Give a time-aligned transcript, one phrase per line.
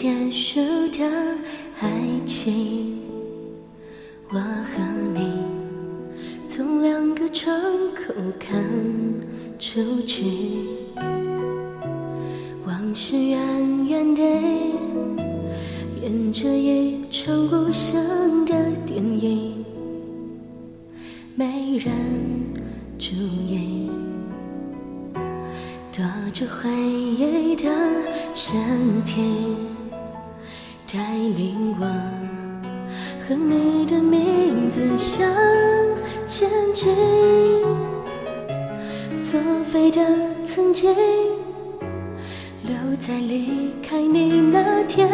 [0.00, 0.58] 结束
[0.88, 1.04] 的
[1.78, 1.90] 爱
[2.24, 2.98] 情，
[4.30, 4.82] 我和
[5.12, 5.30] 你
[6.48, 7.54] 从两个窗
[7.94, 8.64] 口看
[9.58, 10.24] 出去，
[12.64, 14.22] 往事远远的，
[16.00, 18.54] 演着一场无声的
[18.86, 19.62] 电影，
[21.34, 21.92] 没人
[22.98, 23.90] 注意。
[25.92, 27.64] 躲着回忆的
[28.34, 28.58] 身
[29.04, 29.20] 体，
[30.92, 30.98] 带
[31.36, 31.86] 领我
[33.24, 35.30] 和你的名字向
[36.26, 36.92] 前进。
[39.22, 40.00] 作废的
[40.44, 40.92] 曾经，
[42.62, 45.08] 留在离开你那天，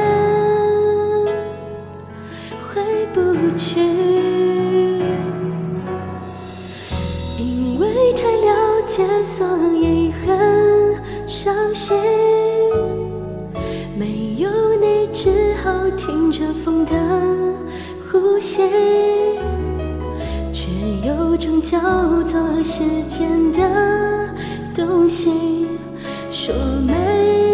[2.73, 3.21] 回不
[3.55, 3.79] 去，
[7.39, 10.97] 因为太了解，所以很。
[11.27, 11.97] 伤心，
[16.37, 16.93] 着风的
[18.13, 18.61] 呼吸，
[20.53, 20.71] 却
[21.03, 21.81] 有种叫
[22.25, 24.29] 做时间的
[24.75, 25.67] 东西，
[26.31, 26.55] 说
[26.87, 27.46] 没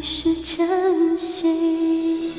[0.00, 2.30] 还是珍惜。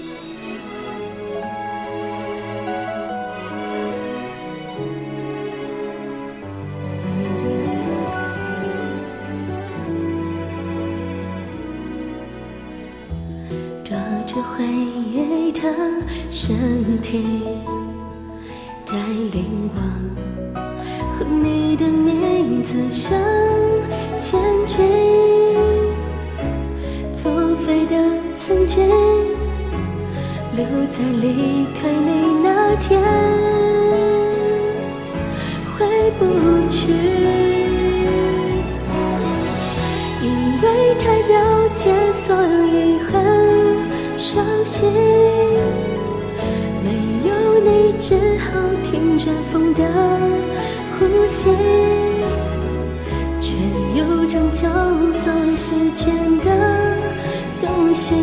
[14.26, 15.62] 着回忆的
[16.32, 17.44] 身体，
[18.88, 18.96] 带
[19.34, 19.80] 领我
[21.20, 23.20] 和你的名字向
[24.20, 25.11] 前进。
[27.72, 27.96] 作废的
[28.36, 28.86] 曾经，
[30.58, 33.02] 留在离开你那天，
[35.78, 36.92] 回不去，
[40.22, 40.28] 因
[40.62, 42.36] 为太了解，所
[42.68, 43.10] 以很。
[44.18, 44.92] 伤心，
[46.84, 46.90] 没
[47.28, 47.32] 有
[47.64, 48.52] 你，只好
[48.84, 49.84] 听着风的
[51.00, 51.50] 呼吸，
[53.40, 53.56] 却
[53.98, 54.70] 有种叫
[55.20, 56.50] 做时间的
[57.92, 58.16] 东西，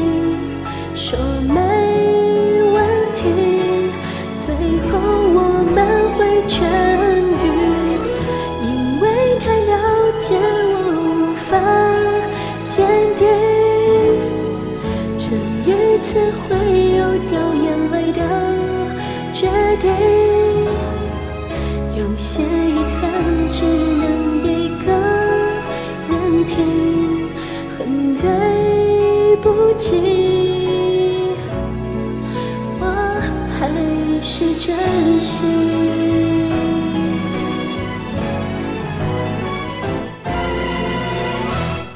[0.94, 1.60] 说没
[2.72, 2.76] 问
[3.14, 3.20] 题，
[4.40, 4.54] 最
[4.88, 4.98] 后
[5.34, 5.38] 我
[5.74, 5.76] 们
[6.16, 6.56] 会痊
[7.44, 7.46] 愈，
[8.64, 8.66] 因
[9.02, 9.04] 为
[9.38, 9.76] 太了
[10.18, 10.40] 解，
[10.72, 10.74] 我
[11.04, 11.52] 无法
[12.66, 12.76] 坚
[13.18, 13.20] 定。
[15.18, 15.36] 这
[15.70, 15.70] 一
[16.00, 16.08] 次
[16.48, 16.48] 会
[16.96, 18.20] 有掉眼泪的
[19.34, 19.50] 决
[19.82, 19.84] 定，
[21.94, 23.04] 有些遗憾
[23.50, 24.07] 只能
[29.78, 29.94] 对不起，
[32.80, 32.84] 我
[33.56, 33.68] 还
[34.20, 34.74] 是珍
[35.20, 35.46] 惜，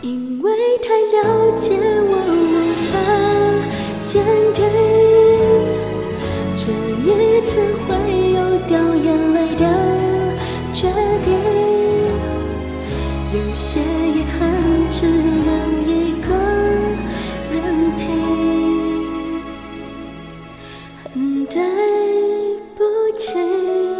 [0.00, 1.76] 因为太了解
[2.08, 2.54] 我无
[2.86, 2.94] 法。
[4.04, 4.22] 坚
[4.52, 4.62] 定，
[6.56, 6.62] 这
[7.02, 7.06] 一
[7.46, 7.50] 次
[7.88, 7.90] 会
[8.32, 8.38] 有
[8.68, 9.04] 掉眼
[9.34, 9.64] 泪的
[10.72, 10.86] 决
[11.22, 11.32] 定，
[13.32, 13.80] 有些
[21.14, 21.60] 对
[22.74, 22.82] 不
[23.18, 23.91] 起，